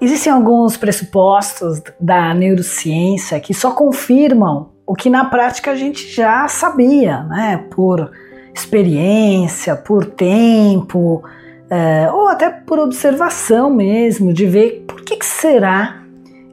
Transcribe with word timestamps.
Existem 0.00 0.32
alguns 0.32 0.76
pressupostos 0.76 1.82
da 2.00 2.32
neurociência 2.32 3.38
que 3.38 3.52
só 3.52 3.72
confirmam 3.72 4.70
o 4.86 4.94
que 4.94 5.10
na 5.10 5.26
prática 5.26 5.72
a 5.72 5.76
gente 5.76 6.10
já 6.12 6.48
sabia, 6.48 7.22
né? 7.24 7.64
Por 7.70 8.10
experiência, 8.54 9.76
por 9.76 10.06
tempo, 10.06 11.22
é, 11.68 12.10
ou 12.10 12.28
até 12.28 12.50
por 12.50 12.78
observação 12.78 13.72
mesmo, 13.72 14.32
de 14.32 14.46
ver 14.46 14.84
por 14.88 15.02
que, 15.02 15.16
que 15.16 15.26
será 15.26 16.00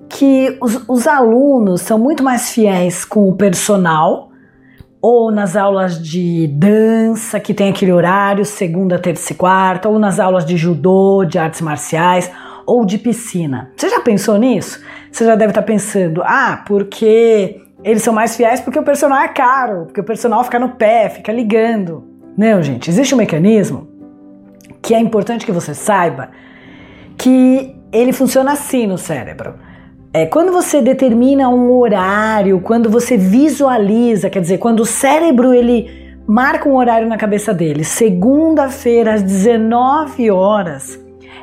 que 0.09 0.57
os, 0.61 0.83
os 0.87 1.07
alunos 1.07 1.81
são 1.81 1.97
muito 1.97 2.23
mais 2.23 2.51
fiéis 2.51 3.03
com 3.03 3.27
o 3.29 3.35
personal 3.35 4.29
ou 5.01 5.31
nas 5.31 5.55
aulas 5.55 6.01
de 6.01 6.47
dança, 6.47 7.39
que 7.39 7.53
tem 7.53 7.69
aquele 7.69 7.93
horário, 7.93 8.43
segunda, 8.43 8.99
terça 8.99 9.31
e 9.31 9.35
quarta, 9.35 9.87
ou 9.87 9.97
nas 9.97 10.19
aulas 10.19 10.45
de 10.45 10.57
judô, 10.57 11.23
de 11.23 11.37
artes 11.37 11.61
marciais, 11.61 12.29
ou 12.67 12.85
de 12.85 12.97
piscina. 12.97 13.71
Você 13.75 13.89
já 13.89 14.01
pensou 14.01 14.37
nisso? 14.37 14.83
Você 15.09 15.25
já 15.25 15.35
deve 15.35 15.51
estar 15.51 15.61
pensando, 15.61 16.21
ah, 16.23 16.63
porque 16.67 17.61
eles 17.83 18.03
são 18.03 18.13
mais 18.13 18.35
fiéis 18.35 18.59
porque 18.59 18.77
o 18.77 18.83
personal 18.83 19.19
é 19.19 19.29
caro, 19.29 19.85
porque 19.85 20.01
o 20.01 20.03
personal 20.03 20.43
fica 20.43 20.59
no 20.59 20.69
pé, 20.69 21.09
fica 21.09 21.31
ligando. 21.31 22.03
Não, 22.37 22.61
gente, 22.61 22.89
existe 22.89 23.15
um 23.15 23.17
mecanismo 23.17 23.87
que 24.81 24.93
é 24.93 24.99
importante 24.99 25.45
que 25.45 25.51
você 25.51 25.73
saiba 25.73 26.29
que 27.17 27.75
ele 27.91 28.11
funciona 28.11 28.51
assim 28.51 28.85
no 28.85 28.97
cérebro. 28.97 29.55
É, 30.13 30.25
quando 30.25 30.51
você 30.51 30.81
determina 30.81 31.49
um 31.49 31.71
horário, 31.71 32.59
quando 32.59 32.89
você 32.89 33.17
visualiza, 33.17 34.29
quer 34.29 34.41
dizer, 34.41 34.57
quando 34.57 34.81
o 34.81 34.85
cérebro 34.85 35.53
ele 35.53 35.89
marca 36.27 36.67
um 36.67 36.75
horário 36.75 37.07
na 37.07 37.17
cabeça 37.17 37.53
dele, 37.53 37.83
segunda-feira 37.83 39.13
às 39.13 39.23
19 39.23 40.29
horas, 40.29 40.99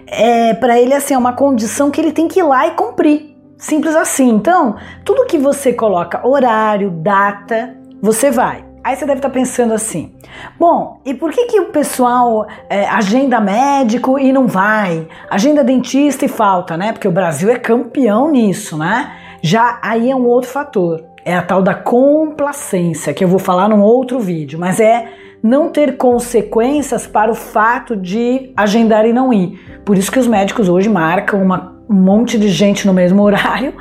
é, 0.06 0.54
para 0.54 0.80
ele 0.80 0.94
assim, 0.94 1.14
é 1.14 1.18
uma 1.18 1.32
condição 1.32 1.90
que 1.90 2.00
ele 2.00 2.12
tem 2.12 2.28
que 2.28 2.40
ir 2.40 2.42
lá 2.42 2.66
e 2.66 2.72
cumprir. 2.72 3.34
Simples 3.56 3.94
assim. 3.94 4.28
Então, 4.30 4.76
tudo 5.04 5.26
que 5.26 5.38
você 5.38 5.72
coloca 5.72 6.26
horário, 6.26 6.90
data, 6.90 7.76
você 8.02 8.30
vai. 8.30 8.64
Aí 8.84 8.94
você 8.94 9.06
deve 9.06 9.18
estar 9.18 9.30
pensando 9.30 9.72
assim: 9.72 10.14
bom, 10.58 11.00
e 11.06 11.14
por 11.14 11.32
que, 11.32 11.46
que 11.46 11.58
o 11.58 11.70
pessoal 11.70 12.46
é, 12.68 12.86
agenda 12.86 13.40
médico 13.40 14.18
e 14.18 14.30
não 14.30 14.46
vai? 14.46 15.08
Agenda 15.30 15.64
dentista 15.64 16.26
e 16.26 16.28
falta, 16.28 16.76
né? 16.76 16.92
Porque 16.92 17.08
o 17.08 17.12
Brasil 17.12 17.48
é 17.48 17.56
campeão 17.56 18.30
nisso, 18.30 18.76
né? 18.76 19.10
Já 19.40 19.78
aí 19.82 20.10
é 20.10 20.14
um 20.14 20.26
outro 20.26 20.50
fator. 20.50 21.02
É 21.24 21.34
a 21.34 21.42
tal 21.42 21.62
da 21.62 21.74
complacência, 21.74 23.14
que 23.14 23.24
eu 23.24 23.28
vou 23.28 23.38
falar 23.38 23.66
num 23.70 23.80
outro 23.80 24.20
vídeo, 24.20 24.58
mas 24.58 24.78
é 24.78 25.08
não 25.44 25.68
ter 25.68 25.98
consequências 25.98 27.06
para 27.06 27.30
o 27.30 27.34
fato 27.34 27.94
de 27.94 28.50
agendar 28.56 29.04
e 29.04 29.12
não 29.12 29.30
ir. 29.30 29.60
Por 29.84 29.98
isso 29.98 30.10
que 30.10 30.18
os 30.18 30.26
médicos 30.26 30.70
hoje 30.70 30.88
marcam 30.88 31.42
uma, 31.42 31.76
um 31.86 31.94
monte 31.94 32.38
de 32.38 32.48
gente 32.48 32.86
no 32.86 32.94
mesmo 32.94 33.22
horário, 33.22 33.74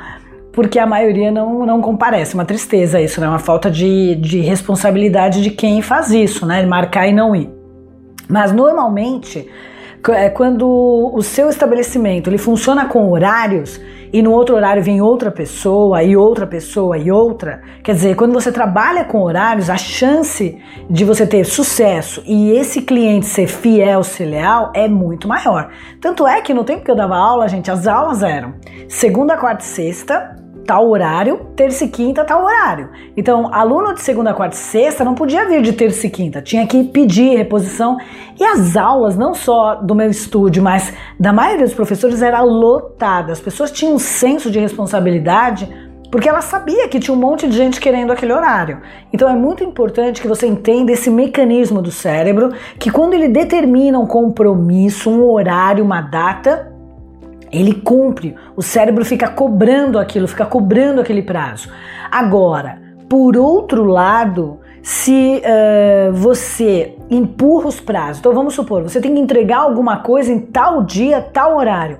porque 0.52 0.78
a 0.78 0.84
maioria 0.84 1.32
não, 1.32 1.64
não 1.64 1.80
comparece. 1.80 2.34
Uma 2.34 2.44
tristeza 2.44 3.00
isso, 3.00 3.18
né? 3.18 3.26
Uma 3.26 3.38
falta 3.38 3.70
de, 3.70 4.14
de 4.16 4.40
responsabilidade 4.40 5.42
de 5.42 5.50
quem 5.50 5.80
faz 5.80 6.10
isso, 6.10 6.44
né? 6.44 6.66
Marcar 6.66 7.08
e 7.08 7.14
não 7.14 7.34
ir. 7.34 7.50
Mas 8.28 8.52
normalmente 8.52 9.48
é 10.12 10.28
quando 10.28 10.66
o 11.14 11.22
seu 11.22 11.48
estabelecimento 11.48 12.28
ele 12.28 12.38
funciona 12.38 12.86
com 12.86 13.10
horários 13.10 13.80
e 14.12 14.22
no 14.22 14.30
outro 14.30 14.54
horário 14.54 14.82
vem 14.82 15.00
outra 15.00 15.30
pessoa 15.30 16.02
e 16.02 16.16
outra 16.16 16.46
pessoa 16.46 16.96
e 16.96 17.10
outra, 17.10 17.62
quer 17.82 17.94
dizer, 17.94 18.14
quando 18.14 18.32
você 18.32 18.52
trabalha 18.52 19.04
com 19.04 19.22
horários, 19.22 19.68
a 19.68 19.76
chance 19.76 20.56
de 20.88 21.04
você 21.04 21.26
ter 21.26 21.44
sucesso 21.44 22.22
e 22.24 22.52
esse 22.52 22.82
cliente 22.82 23.26
ser 23.26 23.48
fiel, 23.48 24.04
ser 24.04 24.26
leal 24.26 24.70
é 24.74 24.86
muito 24.86 25.26
maior. 25.26 25.70
Tanto 26.00 26.28
é 26.28 26.40
que 26.40 26.54
no 26.54 26.62
tempo 26.62 26.84
que 26.84 26.90
eu 26.90 26.96
dava 26.96 27.16
aula, 27.16 27.48
gente, 27.48 27.70
as 27.70 27.86
aulas 27.88 28.22
eram 28.22 28.54
segunda, 28.86 29.36
quarta 29.36 29.64
e 29.64 29.66
sexta, 29.66 30.43
tal 30.66 30.88
horário, 30.88 31.46
terça 31.54 31.84
e 31.84 31.88
quinta, 31.88 32.24
tal 32.24 32.44
horário. 32.44 32.90
Então, 33.16 33.52
aluno 33.52 33.94
de 33.94 34.00
segunda, 34.00 34.34
quarta 34.34 34.56
e 34.56 34.58
sexta 34.58 35.04
não 35.04 35.14
podia 35.14 35.46
vir 35.46 35.62
de 35.62 35.72
terça 35.72 36.06
e 36.06 36.10
quinta, 36.10 36.42
tinha 36.42 36.66
que 36.66 36.84
pedir 36.84 37.36
reposição. 37.36 37.96
E 38.38 38.44
as 38.44 38.76
aulas, 38.76 39.16
não 39.16 39.34
só 39.34 39.76
do 39.76 39.94
meu 39.94 40.10
estúdio, 40.10 40.62
mas 40.62 40.92
da 41.18 41.32
maioria 41.32 41.64
dos 41.64 41.74
professores, 41.74 42.22
era 42.22 42.40
lotada. 42.40 43.32
As 43.32 43.40
pessoas 43.40 43.70
tinham 43.70 43.94
um 43.94 43.98
senso 43.98 44.50
de 44.50 44.58
responsabilidade 44.58 45.68
porque 46.14 46.28
ela 46.28 46.42
sabia 46.42 46.86
que 46.86 47.00
tinha 47.00 47.12
um 47.12 47.18
monte 47.18 47.48
de 47.48 47.56
gente 47.56 47.80
querendo 47.80 48.12
aquele 48.12 48.32
horário. 48.32 48.80
Então 49.12 49.28
é 49.28 49.34
muito 49.34 49.64
importante 49.64 50.22
que 50.22 50.28
você 50.28 50.46
entenda 50.46 50.92
esse 50.92 51.10
mecanismo 51.10 51.82
do 51.82 51.90
cérebro, 51.90 52.52
que 52.78 52.88
quando 52.88 53.14
ele 53.14 53.26
determina 53.26 53.98
um 53.98 54.06
compromisso, 54.06 55.10
um 55.10 55.28
horário, 55.28 55.82
uma 55.82 56.00
data, 56.00 56.72
ele 57.56 57.74
cumpre, 57.74 58.34
o 58.56 58.62
cérebro 58.62 59.04
fica 59.04 59.28
cobrando 59.28 59.98
aquilo, 59.98 60.26
fica 60.26 60.46
cobrando 60.46 61.00
aquele 61.00 61.22
prazo. 61.22 61.68
Agora, 62.10 62.80
por 63.08 63.36
outro 63.36 63.84
lado, 63.84 64.58
se 64.82 65.40
uh, 65.40 66.12
você 66.12 66.94
empurra 67.10 67.68
os 67.68 67.80
prazos, 67.80 68.18
então 68.18 68.34
vamos 68.34 68.54
supor, 68.54 68.82
você 68.82 69.00
tem 69.00 69.14
que 69.14 69.20
entregar 69.20 69.58
alguma 69.58 69.98
coisa 69.98 70.32
em 70.32 70.40
tal 70.40 70.82
dia, 70.82 71.20
tal 71.20 71.56
horário, 71.56 71.98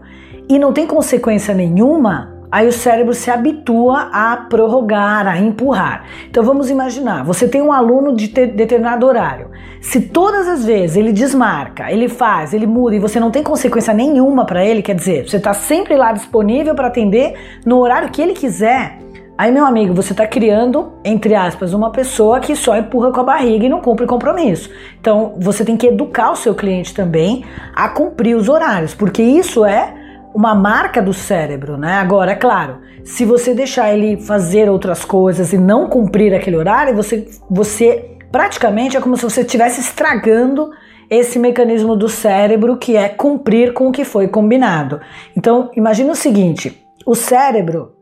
e 0.49 0.59
não 0.59 0.73
tem 0.73 0.87
consequência 0.87 1.55
nenhuma, 1.55 2.34
aí 2.55 2.69
o 2.69 2.73
cérebro 2.73 3.13
se 3.13 3.33
habitua 3.33 4.11
a 4.13 4.37
prorrogar, 4.37 5.27
a 5.27 5.37
empurrar. 5.37 6.05
Então 6.31 6.45
vamos 6.45 6.71
imaginar, 6.71 7.25
você 7.25 7.49
tem 7.49 7.61
um 7.61 7.73
aluno 7.73 8.15
de 8.15 8.29
determinado 8.29 9.05
horário. 9.05 9.51
Se 9.81 10.01
todas 10.01 10.47
as 10.47 10.65
vezes 10.65 10.97
ele 10.97 11.13
desmarca, 11.13 11.91
ele 11.91 12.09
faz, 12.09 12.55
ele 12.55 12.65
muda 12.65 12.95
e 12.95 13.01
você 13.01 13.19
não 13.19 13.33
tem 13.33 13.43
consequência 13.43 13.93
nenhuma 13.93 14.47
para 14.47 14.65
ele, 14.65 14.83
quer 14.83 14.95
dizer, 14.95 15.29
você 15.29 15.39
está 15.39 15.53
sempre 15.53 15.97
lá 15.97 16.13
disponível 16.13 16.77
para 16.77 16.87
atender 16.87 17.35
no 17.67 17.79
horário 17.79 18.09
que 18.11 18.23
ele 18.23 18.35
quiser. 18.35 19.01
Aí, 19.37 19.51
meu 19.51 19.67
amigo, 19.67 19.93
você 19.93 20.13
está 20.13 20.25
criando, 20.25 20.93
entre 21.05 21.35
aspas, 21.35 21.75
uma 21.75 21.91
pessoa 21.91 22.39
que 22.39 22.55
só 22.55 22.77
empurra 22.77 23.11
com 23.11 23.19
a 23.19 23.25
barriga 23.25 23.67
e 23.67 23.69
não 23.69 23.81
cumpre 23.81 24.07
compromisso. 24.07 24.71
Então, 25.01 25.35
você 25.39 25.65
tem 25.65 25.77
que 25.77 25.89
educar 25.89 26.31
o 26.31 26.37
seu 26.37 26.55
cliente 26.55 26.95
também 26.95 27.45
a 27.75 27.89
cumprir 27.89 28.37
os 28.37 28.49
horários, 28.49 28.95
porque 28.95 29.21
isso 29.21 29.65
é 29.65 30.04
uma 30.35 30.55
marca 30.55 31.01
do 31.01 31.13
cérebro, 31.13 31.77
né? 31.77 31.95
Agora, 31.95 32.33
é 32.33 32.35
claro, 32.35 32.79
se 33.05 33.25
você 33.25 33.55
deixar 33.55 33.95
ele 33.95 34.21
fazer 34.21 34.69
outras 34.69 35.05
coisas 35.05 35.53
e 35.53 35.59
não 35.59 35.89
cumprir 35.89 36.35
aquele 36.35 36.57
horário, 36.57 36.95
você, 36.95 37.29
você 37.49 38.17
praticamente 38.33 38.97
é 38.97 39.01
como 39.01 39.17
se 39.17 39.23
você 39.23 39.43
estivesse 39.43 39.81
estragando 39.81 40.71
esse 41.09 41.39
mecanismo 41.39 41.95
do 41.95 42.09
cérebro 42.09 42.77
que 42.77 42.97
é 42.97 43.09
cumprir 43.09 43.73
com 43.73 43.89
o 43.89 43.93
que 43.93 44.05
foi 44.05 44.27
combinado. 44.27 45.01
Então, 45.37 45.71
imagine 45.77 46.11
o 46.11 46.17
seguinte: 46.17 46.85
o 47.07 47.15
cérebro 47.15 47.93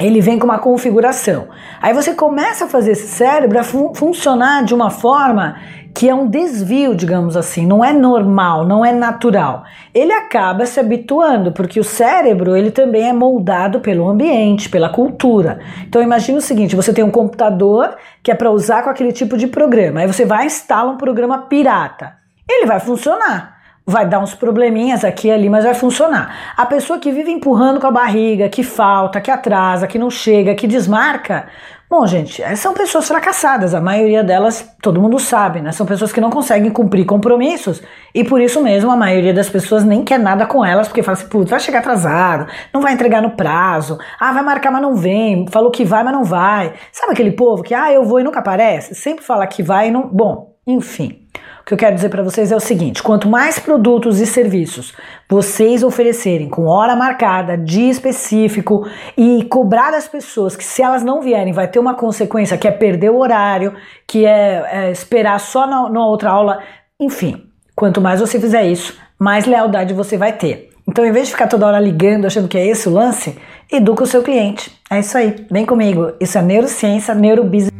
ele 0.00 0.20
vem 0.20 0.38
com 0.38 0.46
uma 0.46 0.58
configuração. 0.58 1.48
Aí 1.80 1.92
você 1.92 2.14
começa 2.14 2.64
a 2.64 2.68
fazer 2.68 2.92
esse 2.92 3.06
cérebro 3.06 3.58
a 3.58 3.62
fun 3.62 3.94
funcionar 3.94 4.64
de 4.64 4.74
uma 4.74 4.90
forma 4.90 5.56
que 5.94 6.08
é 6.08 6.14
um 6.14 6.28
desvio, 6.28 6.94
digamos 6.94 7.36
assim, 7.36 7.66
não 7.66 7.84
é 7.84 7.92
normal, 7.92 8.64
não 8.64 8.84
é 8.84 8.92
natural. 8.92 9.64
Ele 9.92 10.12
acaba 10.12 10.64
se 10.64 10.78
habituando, 10.78 11.52
porque 11.52 11.80
o 11.80 11.84
cérebro, 11.84 12.56
ele 12.56 12.70
também 12.70 13.08
é 13.08 13.12
moldado 13.12 13.80
pelo 13.80 14.08
ambiente, 14.08 14.68
pela 14.70 14.88
cultura. 14.88 15.58
Então 15.86 16.00
imagine 16.00 16.38
o 16.38 16.40
seguinte, 16.40 16.76
você 16.76 16.92
tem 16.92 17.04
um 17.04 17.10
computador 17.10 17.96
que 18.22 18.30
é 18.30 18.34
para 18.34 18.50
usar 18.50 18.82
com 18.82 18.90
aquele 18.90 19.12
tipo 19.12 19.36
de 19.36 19.48
programa. 19.48 20.00
Aí 20.00 20.06
você 20.06 20.24
vai 20.24 20.46
instalar 20.46 20.94
um 20.94 20.96
programa 20.96 21.38
pirata. 21.38 22.14
Ele 22.48 22.66
vai 22.66 22.80
funcionar 22.80 23.59
vai 23.86 24.06
dar 24.06 24.20
uns 24.20 24.34
probleminhas 24.34 25.04
aqui 25.04 25.28
e 25.28 25.30
ali, 25.30 25.48
mas 25.48 25.64
vai 25.64 25.74
funcionar. 25.74 26.54
A 26.56 26.66
pessoa 26.66 26.98
que 26.98 27.10
vive 27.10 27.30
empurrando 27.30 27.80
com 27.80 27.86
a 27.86 27.90
barriga, 27.90 28.48
que 28.48 28.62
falta, 28.62 29.20
que 29.20 29.30
atrasa, 29.30 29.86
que 29.86 29.98
não 29.98 30.10
chega, 30.10 30.54
que 30.54 30.66
desmarca, 30.66 31.46
Bom, 31.90 32.06
gente, 32.06 32.40
eh, 32.40 32.54
são 32.54 32.72
pessoas 32.72 33.08
fracassadas, 33.08 33.74
a 33.74 33.80
maioria 33.80 34.22
delas, 34.22 34.64
todo 34.80 35.02
mundo 35.02 35.18
sabe, 35.18 35.60
né? 35.60 35.72
São 35.72 35.84
pessoas 35.84 36.12
que 36.12 36.20
não 36.20 36.30
conseguem 36.30 36.70
cumprir 36.70 37.04
compromissos 37.04 37.82
e 38.14 38.22
por 38.22 38.40
isso 38.40 38.62
mesmo 38.62 38.92
a 38.92 38.96
maioria 38.96 39.34
das 39.34 39.50
pessoas 39.50 39.82
nem 39.82 40.04
quer 40.04 40.16
nada 40.16 40.46
com 40.46 40.64
elas, 40.64 40.86
porque 40.86 41.02
fala 41.02 41.18
assim, 41.18 41.26
putz, 41.26 41.50
vai 41.50 41.58
chegar 41.58 41.80
atrasado, 41.80 42.46
não 42.72 42.80
vai 42.80 42.92
entregar 42.92 43.20
no 43.20 43.32
prazo, 43.32 43.98
ah, 44.20 44.32
vai 44.32 44.44
marcar, 44.44 44.70
mas 44.70 44.82
não 44.82 44.94
vem, 44.94 45.48
falou 45.48 45.72
que 45.72 45.84
vai, 45.84 46.04
mas 46.04 46.12
não 46.12 46.22
vai. 46.22 46.74
Sabe 46.92 47.12
aquele 47.12 47.32
povo 47.32 47.64
que, 47.64 47.74
ah, 47.74 47.92
eu 47.92 48.04
vou 48.04 48.20
e 48.20 48.22
nunca 48.22 48.38
aparece? 48.38 48.94
Sempre 48.94 49.24
fala 49.24 49.44
que 49.48 49.60
vai 49.60 49.88
e 49.88 49.90
não. 49.90 50.06
Bom, 50.06 50.49
enfim. 50.70 51.20
O 51.60 51.64
que 51.64 51.74
eu 51.74 51.78
quero 51.78 51.94
dizer 51.94 52.08
para 52.08 52.22
vocês 52.22 52.50
é 52.50 52.56
o 52.56 52.60
seguinte: 52.60 53.02
quanto 53.02 53.28
mais 53.28 53.58
produtos 53.58 54.20
e 54.20 54.26
serviços 54.26 54.94
vocês 55.28 55.82
oferecerem 55.82 56.48
com 56.48 56.66
hora 56.66 56.96
marcada, 56.96 57.56
dia 57.56 57.90
específico 57.90 58.86
e 59.16 59.44
cobrar 59.44 59.90
das 59.90 60.08
pessoas 60.08 60.56
que 60.56 60.64
se 60.64 60.82
elas 60.82 61.02
não 61.02 61.20
vierem 61.20 61.52
vai 61.52 61.68
ter 61.68 61.78
uma 61.78 61.94
consequência 61.94 62.58
que 62.58 62.66
é 62.66 62.70
perder 62.70 63.10
o 63.10 63.18
horário, 63.18 63.74
que 64.06 64.24
é, 64.24 64.86
é 64.86 64.90
esperar 64.90 65.38
só 65.38 65.66
na, 65.66 65.88
na 65.88 66.06
outra 66.06 66.30
aula, 66.30 66.60
enfim, 66.98 67.44
quanto 67.76 68.00
mais 68.00 68.20
você 68.20 68.40
fizer 68.40 68.64
isso, 68.64 68.98
mais 69.18 69.46
lealdade 69.46 69.94
você 69.94 70.16
vai 70.16 70.32
ter. 70.32 70.70
Então, 70.88 71.06
em 71.06 71.12
vez 71.12 71.26
de 71.26 71.34
ficar 71.34 71.46
toda 71.46 71.66
hora 71.66 71.78
ligando, 71.78 72.26
achando 72.26 72.48
que 72.48 72.58
é 72.58 72.66
esse 72.66 72.88
o 72.88 72.92
lance, 72.92 73.38
educa 73.70 74.02
o 74.02 74.06
seu 74.06 74.22
cliente. 74.24 74.72
É 74.90 74.98
isso 74.98 75.16
aí. 75.16 75.46
Vem 75.48 75.64
comigo. 75.64 76.12
Isso 76.18 76.36
é 76.36 76.42
neurociência, 76.42 77.14
neurobusiness. 77.14 77.79